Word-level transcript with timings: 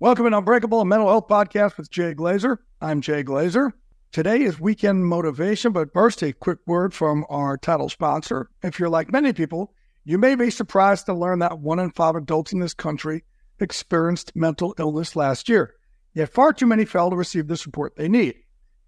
Welcome 0.00 0.28
to 0.28 0.36
Unbreakable, 0.36 0.80
a 0.80 0.84
mental 0.84 1.06
health 1.06 1.28
podcast 1.28 1.76
with 1.76 1.88
Jay 1.88 2.14
Glazer. 2.14 2.56
I'm 2.80 3.00
Jay 3.00 3.22
Glazer. 3.22 3.70
Today 4.10 4.42
is 4.42 4.58
weekend 4.58 5.06
motivation, 5.06 5.70
but 5.70 5.92
first, 5.92 6.20
a 6.20 6.32
quick 6.32 6.58
word 6.66 6.92
from 6.92 7.24
our 7.30 7.56
title 7.56 7.88
sponsor. 7.88 8.50
If 8.64 8.80
you're 8.80 8.88
like 8.88 9.12
many 9.12 9.32
people, 9.32 9.72
you 10.02 10.18
may 10.18 10.34
be 10.34 10.50
surprised 10.50 11.06
to 11.06 11.14
learn 11.14 11.38
that 11.38 11.60
one 11.60 11.78
in 11.78 11.92
five 11.92 12.16
adults 12.16 12.52
in 12.52 12.58
this 12.58 12.74
country 12.74 13.22
experienced 13.60 14.34
mental 14.34 14.74
illness 14.80 15.14
last 15.14 15.48
year. 15.48 15.76
Yet 16.12 16.32
far 16.32 16.52
too 16.52 16.66
many 16.66 16.84
fail 16.84 17.10
to 17.10 17.16
receive 17.16 17.46
the 17.46 17.56
support 17.56 17.94
they 17.94 18.08
need. 18.08 18.34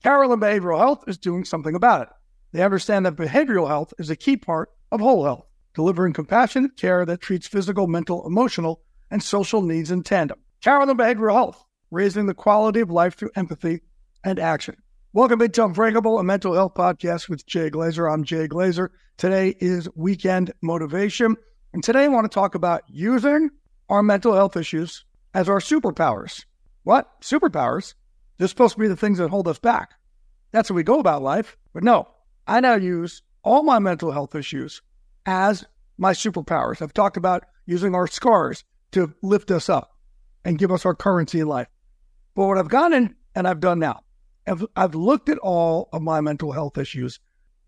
Carelon 0.03 0.41
Behavioral 0.41 0.79
Health 0.79 1.05
is 1.07 1.19
doing 1.19 1.45
something 1.45 1.77
about 1.77 2.03
it. 2.03 2.09
They 2.51 2.65
understand 2.65 3.07
that 3.07 3.15
behavioral 3.15 3.69
health 3.69 3.95
is 4.01 4.11
a 4.11 4.17
key 4.17 4.39
part 4.39 4.71
of 4.91 4.99
whole 4.99 5.23
health, 5.23 5.47
delivering 5.73 6.15
compassionate 6.15 6.77
care 6.77 7.07
that 7.07 7.21
treats 7.21 7.47
physical, 7.47 7.87
mental, 7.87 8.27
emotional, 8.27 8.83
and 9.09 9.23
social 9.23 9.63
needs 9.63 9.93
in 9.93 10.03
tandem. 10.03 10.41
Carelon 10.67 10.97
Behavioral 10.97 11.33
Health, 11.33 11.65
raising 11.93 12.27
the 12.27 12.35
quality 12.35 12.81
of 12.81 12.91
life 12.91 13.15
through 13.15 13.31
empathy 13.37 13.83
and 14.25 14.41
action. 14.41 14.75
Welcome 15.13 15.39
to 15.39 15.65
Unbreakable, 15.65 16.19
a 16.19 16.25
mental 16.25 16.55
health 16.55 16.75
podcast 16.75 17.29
with 17.29 17.47
Jay 17.47 17.71
Glazer. 17.71 18.13
I'm 18.13 18.25
Jay 18.25 18.49
Glazer. 18.49 18.89
Today 19.17 19.55
is 19.61 19.89
weekend 19.95 20.51
motivation. 20.63 21.37
And 21.73 21.85
today 21.85 22.03
I 22.03 22.09
want 22.09 22.25
to 22.25 22.35
talk 22.35 22.57
about 22.57 22.83
using 22.89 23.51
our 23.89 24.03
mental 24.03 24.35
health 24.35 24.57
issues 24.57 25.05
as 25.35 25.49
our 25.49 25.61
superpowers. 25.61 26.45
What? 26.83 27.21
Superpowers? 27.21 27.95
They're 28.39 28.49
supposed 28.49 28.75
to 28.75 28.81
be 28.81 28.89
the 28.89 28.97
things 28.97 29.19
that 29.19 29.31
hold 29.31 29.47
us 29.47 29.61
back. 29.61 29.91
That's 30.51 30.71
how 30.71 30.75
we 30.75 30.83
go 30.83 30.99
about 30.99 31.23
life. 31.23 31.57
But 31.75 31.85
no, 31.85 32.09
I 32.49 32.59
now 32.59 32.75
use 32.75 33.23
all 33.45 33.63
my 33.63 33.79
mental 33.79 34.11
health 34.11 34.35
issues 34.35 34.83
as 35.27 35.65
my 35.97 36.13
superpowers. 36.13 36.83
I've 36.83 36.93
talked 36.93 37.17
about 37.17 37.45
using 37.67 37.95
our 37.95 38.09
scars 38.09 38.65
to 38.91 39.15
lift 39.23 39.53
us 39.53 39.69
up 39.69 39.93
and 40.47 40.59
give 40.59 40.71
us 40.71 40.87
our 40.87 40.95
currency 40.95 41.41
in 41.41 41.49
life. 41.49 41.67
But 42.37 42.47
what 42.47 42.57
I've 42.57 42.69
gone 42.69 42.93
in 42.93 43.17
and 43.35 43.49
I've 43.49 43.59
done 43.59 43.81
now, 43.81 44.05
I've, 44.47 44.65
I've 44.77 44.95
looked 44.95 45.29
at 45.29 45.39
all 45.39 45.89
of 45.93 46.03
my 46.03 46.21
mental 46.21 46.53
health 46.53 46.79
issues 46.79 47.19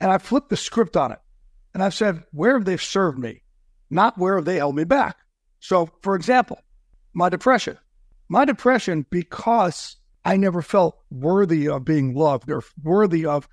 and 0.01 0.13
I've 0.13 0.23
flipped 0.23 0.49
the 0.49 0.57
script 0.57 0.97
on 0.97 1.11
it. 1.11 1.19
And 1.75 1.83
I've 1.83 1.93
said, 1.93 2.23
where 2.31 2.55
have 2.55 2.65
they 2.65 2.77
served 2.77 3.19
me? 3.19 3.43
Not 3.91 4.17
where 4.17 4.37
have 4.37 4.45
they 4.45 4.57
held 4.57 4.77
me 4.77 4.85
back? 4.85 5.17
So, 5.59 5.91
for 6.03 6.15
example, 6.15 6.61
my 7.13 7.29
depression. 7.29 7.77
My 8.29 8.45
depression, 8.45 9.07
because 9.11 9.97
I 10.25 10.37
never 10.37 10.63
felt 10.63 10.99
worthy 11.11 11.69
of 11.69 11.85
being 11.85 12.15
loved 12.15 12.49
or 12.49 12.63
worthy 12.83 13.27
of 13.27 13.49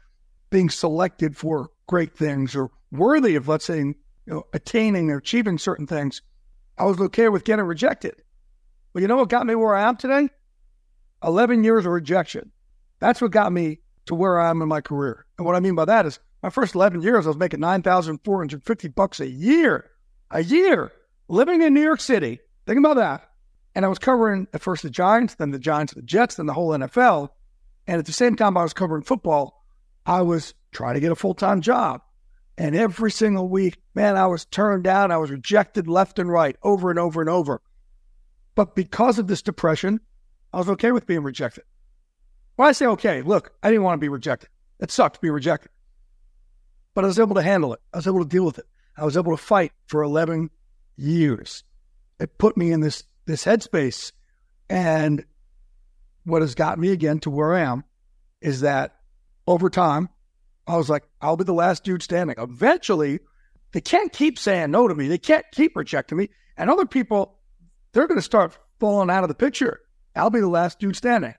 being 0.51 0.69
selected 0.69 1.35
for 1.35 1.71
great 1.87 2.15
things 2.15 2.55
or 2.55 2.69
worthy 2.91 3.35
of, 3.35 3.47
let's 3.47 3.65
say, 3.65 3.79
you 3.79 3.95
know, 4.27 4.43
attaining 4.53 5.09
or 5.09 5.17
achieving 5.17 5.57
certain 5.57 5.87
things, 5.87 6.21
I 6.77 6.85
was 6.85 6.99
okay 6.99 7.29
with 7.29 7.43
getting 7.43 7.65
rejected. 7.65 8.21
But 8.95 9.01
you 9.01 9.09
know 9.09 9.17
what 9.17 9.28
got 9.28 9.45
me 9.45 9.56
where 9.56 9.75
I 9.75 9.89
am 9.89 9.97
today? 9.97 10.29
11 11.22 11.66
years 11.66 11.85
of 11.85 11.91
rejection. 11.91 12.53
That's 13.01 13.22
what 13.22 13.31
got 13.31 13.51
me 13.51 13.79
to 14.06 14.16
where 14.16 14.39
I 14.39 14.50
am 14.50 14.61
in 14.61 14.69
my 14.69 14.79
career. 14.79 15.25
And 15.38 15.45
what 15.45 15.53
I 15.53 15.59
mean 15.59 15.75
by 15.75 15.83
that 15.83 16.06
is 16.06 16.17
my 16.41 16.50
first 16.50 16.75
11 16.75 17.01
years, 17.01 17.25
I 17.25 17.29
was 17.31 17.35
making 17.35 17.59
9,450 17.59 18.88
bucks 18.88 19.19
a 19.19 19.28
year, 19.28 19.91
a 20.31 20.41
year, 20.41 20.94
living 21.28 21.61
in 21.61 21.73
New 21.73 21.81
York 21.81 22.00
City. 22.00 22.39
Think 22.66 22.79
about 22.79 22.95
that. 22.95 23.29
And 23.75 23.84
I 23.84 23.89
was 23.89 24.00
covering 24.00 24.47
at 24.53 24.61
first 24.61 24.84
the 24.84 24.89
Giants, 24.89 25.35
then 25.35 25.51
the 25.51 25.59
Giants, 25.59 25.94
the 25.94 26.01
Jets, 26.01 26.35
then 26.35 26.45
the 26.45 26.53
whole 26.53 26.69
NFL. 26.69 27.31
And 27.88 28.00
at 28.00 28.05
the 28.05 28.13
same 28.13 28.38
time 28.38 28.55
I 28.55 28.63
was 28.63 28.72
covering 28.72 29.03
football, 29.03 29.66
I 30.05 30.22
was 30.22 30.53
trying 30.72 30.94
to 30.94 31.01
get 31.01 31.11
a 31.11 31.16
full 31.16 31.34
time 31.34 31.59
job. 31.59 32.00
And 32.57 32.78
every 32.78 33.11
single 33.11 33.50
week, 33.50 33.75
man, 33.94 34.16
I 34.16 34.28
was 34.28 34.45
turned 34.45 34.85
down. 34.85 35.11
I 35.11 35.17
was 35.17 35.31
rejected 35.31 35.85
left 35.85 36.17
and 36.17 36.31
right, 36.31 36.55
over 36.63 36.89
and 36.89 36.97
over 36.97 37.19
and 37.19 37.29
over. 37.29 37.61
But 38.55 38.75
because 38.75 39.19
of 39.19 39.27
this 39.27 39.41
depression, 39.41 39.99
I 40.53 40.57
was 40.57 40.69
okay 40.69 40.91
with 40.91 41.05
being 41.05 41.23
rejected. 41.23 41.66
Well, 42.57 42.69
I 42.69 42.71
say 42.71 42.85
okay, 42.88 43.21
look, 43.21 43.53
I 43.61 43.69
didn't 43.69 43.83
want 43.83 43.99
to 43.99 44.03
be 44.03 44.09
rejected. 44.09 44.49
It 44.79 44.91
sucked 44.91 45.16
to 45.16 45.21
be 45.21 45.29
rejected. 45.29 45.71
But 46.93 47.03
I 47.03 47.07
was 47.07 47.19
able 47.19 47.35
to 47.35 47.41
handle 47.41 47.73
it. 47.73 47.81
I 47.93 47.97
was 47.97 48.07
able 48.07 48.23
to 48.23 48.29
deal 48.29 48.45
with 48.45 48.57
it. 48.57 48.66
I 48.97 49.03
was 49.03 49.17
able 49.17 49.35
to 49.35 49.43
fight 49.43 49.73
for 49.88 50.01
11 50.01 50.49
years. 50.95 51.63
It 52.19 52.38
put 52.38 52.55
me 52.55 52.71
in 52.71 52.79
this 52.79 53.03
this 53.25 53.43
headspace. 53.43 54.13
And 54.69 55.25
what 56.23 56.41
has 56.41 56.55
got 56.55 56.79
me 56.79 56.91
again 56.91 57.19
to 57.19 57.29
where 57.29 57.53
I 57.53 57.61
am 57.61 57.83
is 58.41 58.61
that 58.61 58.95
over 59.47 59.69
time, 59.69 60.09
I 60.67 60.77
was 60.77 60.89
like, 60.89 61.03
I'll 61.22 61.37
be 61.37 61.43
the 61.43 61.53
last 61.53 61.83
dude 61.83 62.01
standing. 62.01 62.35
Eventually, 62.39 63.19
they 63.73 63.81
can't 63.81 64.11
keep 64.11 64.39
saying 64.39 64.72
no 64.72 64.87
to 64.87 64.95
me. 64.95 65.07
They 65.07 65.17
can't 65.17 65.45
keep 65.51 65.75
rejecting 65.75 66.17
me. 66.17 66.29
And 66.57 66.69
other 66.69 66.85
people 66.85 67.34
they're 67.95 68.07
going 68.07 68.19
to 68.19 68.22
start 68.22 68.57
falling 68.79 69.09
out 69.09 69.23
of 69.23 69.29
the 69.29 69.35
picture. 69.35 69.79
I'll 70.17 70.29
be 70.29 70.41
the 70.41 70.50
last 70.50 70.79
dude 70.79 70.97
standing. 70.97 71.33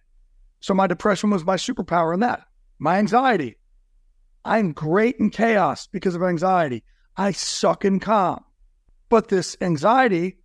So 0.60 0.72
my 0.72 0.86
depression 0.86 1.28
was 1.28 1.44
my 1.44 1.56
superpower 1.56 2.14
in 2.14 2.20
that. 2.20 2.44
My 2.78 2.96
anxiety. 2.96 3.56
I'm 4.42 4.72
great 4.72 5.16
in 5.20 5.28
chaos 5.28 5.86
because 5.86 6.14
of 6.14 6.22
anxiety. 6.22 6.82
I 7.14 7.32
suck 7.32 7.84
in 7.84 8.00
calm. 8.00 8.42
But 9.10 9.28
this 9.28 9.56
anxiety, 9.60 10.38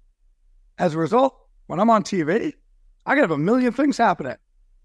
as 0.78 0.96
a 0.96 0.98
result, 0.98 1.34
when 1.68 1.80
I'm 1.80 1.90
on 1.90 2.04
TV, 2.04 2.54
I 3.06 3.14
can 3.14 3.24
have 3.24 3.32
a 3.32 3.38
million 3.38 3.72
things 3.72 3.97
happening. 3.97 4.35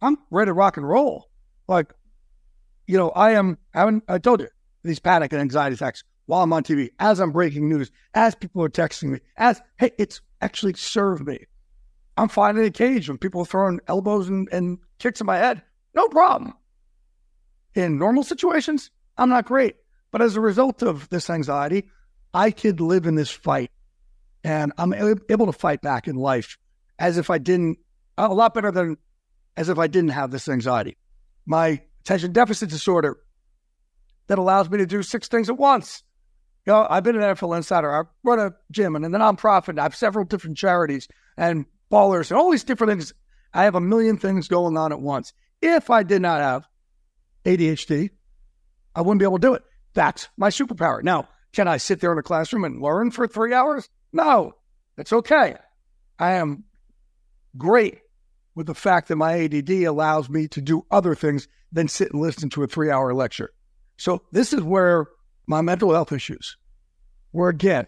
I'm 0.01 0.19
ready 0.31 0.51
to 0.51 0.53
rock 0.53 0.77
and 0.77 0.89
roll. 0.89 1.29
Like, 1.67 1.93
you 2.87 2.97
know, 2.97 3.11
I 3.11 3.33
am 3.33 3.59
having, 3.75 4.01
I 4.09 4.19
told 4.19 4.41
you, 4.41 4.49
these 4.85 5.01
panic 5.01 5.33
and 5.33 5.43
anxiety 5.43 5.75
attacks 5.75 6.05
while 6.27 6.45
I'm 6.45 6.53
on 6.53 6.63
TV, 6.63 6.91
as 7.01 7.19
I'm 7.19 7.33
breaking 7.33 7.69
news, 7.69 7.91
as 8.15 8.37
people 8.37 8.63
are 8.63 8.69
texting 8.69 9.11
me, 9.11 9.19
as, 9.37 9.61
hey, 9.79 9.91
it's 9.99 10.21
actually 10.41 10.75
serve 10.75 11.27
me. 11.27 11.47
I'm 12.17 12.29
fine 12.29 12.57
in 12.57 12.65
a 12.65 12.71
cage 12.71 13.09
when 13.09 13.19
people 13.19 13.43
are 13.43 13.47
throwing 13.47 13.81
elbows 13.89 14.29
and, 14.29 14.49
and 14.51 14.79
kicks 14.99 15.21
in 15.21 15.27
my 15.27 15.37
head. 15.37 15.63
No 15.95 16.09
problem. 16.09 16.55
In 17.75 17.99
normal 17.99 18.23
situations, 18.23 18.91
I'm 19.19 19.29
not 19.29 19.45
great. 19.45 19.77
But 20.11 20.23
as 20.23 20.37
a 20.37 20.41
result 20.41 20.83
of 20.83 21.09
this 21.11 21.29
anxiety, 21.29 21.91
I 22.33 22.51
could 22.51 22.81
live 22.81 23.07
in 23.07 23.17
this 23.17 23.31
fight 23.31 23.71
and 24.45 24.73
I'm 24.79 24.95
able 24.95 25.47
to 25.47 25.53
fight 25.53 25.83
back 25.83 26.07
in 26.07 26.17
life 26.17 26.57
as 26.99 27.19
if 27.19 27.31
I 27.31 27.39
didn't, 27.39 27.79
a 28.17 28.33
lot 28.33 28.55
better 28.55 28.71
than 28.71 28.97
as 29.57 29.69
if 29.69 29.79
I 29.79 29.89
didn't 29.89 30.11
have 30.11 30.31
this 30.31 30.49
anxiety. 30.49 30.97
My 31.45 31.83
attention 32.01 32.33
deficit 32.33 32.71
disorder 32.71 33.19
that 34.29 34.39
allows 34.39 34.71
me 34.71 34.79
to 34.79 34.87
do 34.87 35.03
six 35.03 35.29
things 35.29 35.49
at 35.49 35.59
once. 35.59 36.03
You 36.67 36.73
know, 36.73 36.87
I've 36.91 37.05
been 37.05 37.17
an 37.17 37.23
NFL 37.23 37.57
insider. 37.57 37.95
I 37.95 38.03
run 38.25 38.41
a 38.41 38.55
gym 38.73 38.97
and 38.97 39.05
a 39.05 39.09
nonprofit. 39.09 39.79
I 39.79 39.85
have 39.85 39.95
several 39.95 40.25
different 40.25 40.57
charities. 40.57 41.09
And 41.37 41.67
ballers, 41.91 42.31
and 42.31 42.39
all 42.39 42.51
these 42.51 42.65
different 42.65 42.93
things. 42.93 43.13
I 43.53 43.65
have 43.65 43.75
a 43.75 43.81
million 43.81 44.19
things 44.19 44.49
going 44.49 44.77
on 44.77 44.93
at 44.93 45.01
once. 45.01 45.33
If 45.63 45.91
I 45.91 46.03
did 46.03 46.23
not 46.23 46.41
have 46.41 46.67
ADHD, 47.45 48.11
I 48.95 49.01
wouldn't 49.01 49.19
be 49.19 49.25
able 49.25 49.39
to 49.39 49.47
do 49.47 49.55
it. 49.55 49.63
That's 49.95 50.29
my 50.37 50.51
superpower. 50.51 51.03
Now, 51.03 51.29
can 51.53 51.69
I 51.69 51.79
sit 51.79 52.01
there 52.01 52.13
in 52.13 52.19
a 52.19 52.23
classroom 52.23 52.65
and 52.65 52.83
learn 52.83 53.11
for 53.11 53.27
three 53.27 53.55
hours? 53.55 53.89
No, 54.13 54.53
it's 54.99 55.13
okay. 55.13 55.57
I 56.19 56.33
am 56.33 56.65
great 57.57 58.01
with 58.55 58.67
the 58.67 58.75
fact 58.75 59.09
that 59.09 59.17
my 59.17 59.45
ADD 59.45 59.71
allows 59.71 60.29
me 60.29 60.49
to 60.49 60.61
do 60.61 60.85
other 60.91 61.15
things 61.15 61.49
than 61.73 61.89
sit 61.89 62.13
and 62.13 62.21
listen 62.21 62.51
to 62.51 62.63
a 62.63 62.67
three 62.67 62.91
hour 62.91 63.15
lecture. 63.15 63.53
So, 63.97 64.23
this 64.33 64.53
is 64.53 64.63
where 64.63 65.07
my 65.47 65.61
mental 65.61 65.93
health 65.93 66.13
issues, 66.13 66.57
where 67.33 67.49
again, 67.49 67.87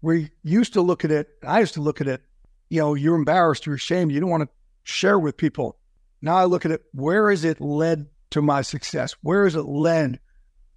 we 0.00 0.30
used 0.42 0.72
to 0.72 0.80
look 0.80 1.04
at 1.04 1.10
it, 1.10 1.28
I 1.46 1.60
used 1.60 1.74
to 1.74 1.82
look 1.82 2.00
at 2.00 2.08
it, 2.08 2.22
you 2.70 2.80
know, 2.80 2.94
you're 2.94 3.14
embarrassed, 3.14 3.66
you're 3.66 3.76
ashamed, 3.76 4.12
you 4.12 4.20
don't 4.20 4.30
want 4.30 4.42
to 4.42 4.48
share 4.84 5.18
with 5.18 5.36
people. 5.36 5.78
Now 6.20 6.36
I 6.36 6.44
look 6.44 6.64
at 6.64 6.72
it, 6.72 6.82
where 6.92 7.30
has 7.30 7.44
it 7.44 7.60
led 7.60 8.06
to 8.30 8.42
my 8.42 8.62
success? 8.62 9.14
Where 9.22 9.44
has 9.44 9.54
it 9.54 9.62
led 9.62 10.18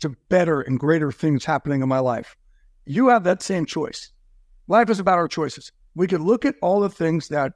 to 0.01 0.09
better 0.29 0.61
and 0.61 0.79
greater 0.79 1.11
things 1.11 1.45
happening 1.45 1.81
in 1.81 1.89
my 1.89 1.99
life? 1.99 2.35
You 2.85 3.07
have 3.09 3.23
that 3.23 3.41
same 3.41 3.65
choice. 3.65 4.11
Life 4.67 4.89
is 4.89 4.99
about 4.99 5.17
our 5.17 5.27
choices. 5.27 5.71
We 5.95 6.07
could 6.07 6.21
look 6.21 6.45
at 6.45 6.55
all 6.61 6.81
the 6.81 6.89
things 6.89 7.29
that 7.29 7.53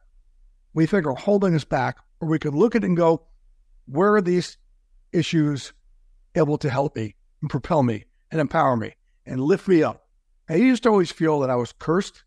we 0.73 0.85
think 0.85 1.05
are 1.05 1.15
holding 1.15 1.53
us 1.53 1.65
back, 1.65 1.97
or 2.21 2.29
we 2.29 2.39
could 2.39 2.55
look 2.55 2.75
at 2.75 2.83
it 2.83 2.87
and 2.87 2.97
go, 2.97 3.23
where 3.85 4.15
are 4.15 4.21
these 4.21 4.57
issues 5.11 5.73
able 6.35 6.57
to 6.59 6.69
help 6.69 6.95
me 6.95 7.15
and 7.41 7.49
propel 7.49 7.83
me 7.83 8.05
and 8.31 8.41
empower 8.41 8.75
me 8.75 8.95
and 9.25 9.41
lift 9.41 9.67
me 9.67 9.83
up? 9.83 10.07
I 10.49 10.55
used 10.55 10.83
to 10.83 10.89
always 10.89 11.11
feel 11.11 11.39
that 11.41 11.49
I 11.49 11.55
was 11.55 11.73
cursed 11.77 12.23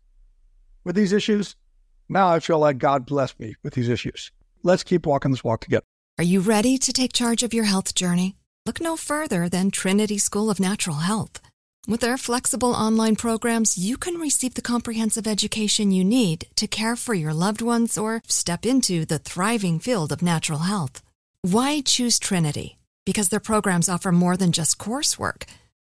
with 0.83 0.95
these 0.95 1.13
issues. 1.13 1.55
Now 2.09 2.29
I 2.29 2.39
feel 2.39 2.59
like 2.59 2.77
God 2.77 3.05
blessed 3.05 3.39
me 3.39 3.55
with 3.63 3.73
these 3.73 3.89
issues. 3.89 4.31
Let's 4.63 4.83
keep 4.83 5.05
walking 5.05 5.31
this 5.31 5.43
walk 5.43 5.61
together. 5.61 5.85
Are 6.17 6.23
you 6.23 6.39
ready 6.39 6.77
to 6.77 6.93
take 6.93 7.11
charge 7.11 7.43
of 7.43 7.53
your 7.53 7.65
health 7.65 7.95
journey? 7.95 8.35
Look 8.65 8.79
no 8.79 8.95
further 8.95 9.49
than 9.49 9.71
Trinity 9.71 10.17
School 10.17 10.49
of 10.49 10.59
Natural 10.59 10.97
Health. 10.97 11.41
With 11.85 11.99
their 11.99 12.17
flexible 12.17 12.71
online 12.71 13.17
programs, 13.17 13.77
you 13.77 13.97
can 13.97 14.15
receive 14.15 14.53
the 14.53 14.61
comprehensive 14.61 15.27
education 15.27 15.91
you 15.91 16.05
need 16.05 16.45
to 16.55 16.65
care 16.65 16.95
for 16.95 17.13
your 17.13 17.33
loved 17.33 17.61
ones 17.61 17.97
or 17.97 18.21
step 18.25 18.65
into 18.65 19.05
the 19.05 19.19
thriving 19.19 19.79
field 19.79 20.13
of 20.13 20.21
natural 20.21 20.59
health. 20.59 21.01
Why 21.41 21.81
choose 21.81 22.19
Trinity? 22.19 22.77
Because 23.05 23.27
their 23.27 23.41
programs 23.41 23.89
offer 23.89 24.13
more 24.13 24.37
than 24.37 24.53
just 24.53 24.77
coursework. 24.77 25.43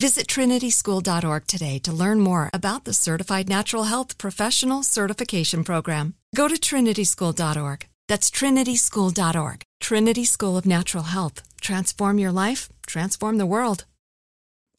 Visit 0.00 0.28
trinityschool.org 0.28 1.46
today 1.46 1.78
to 1.80 1.92
learn 1.92 2.20
more 2.20 2.48
about 2.54 2.84
the 2.86 2.94
Certified 2.94 3.50
Natural 3.50 3.84
Health 3.84 4.16
Professional 4.16 4.82
Certification 4.82 5.62
Program. 5.62 6.14
Go 6.34 6.48
to 6.48 6.54
trinityschool.org. 6.54 7.86
That's 8.08 8.30
trinityschool.org. 8.30 9.62
Trinity 9.78 10.24
School 10.24 10.56
of 10.56 10.64
Natural 10.64 11.04
Health. 11.04 11.42
Transform 11.60 12.18
your 12.18 12.32
life, 12.32 12.70
transform 12.86 13.36
the 13.36 13.44
world. 13.44 13.84